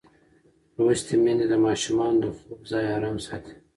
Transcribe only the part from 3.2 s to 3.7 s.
ساتي.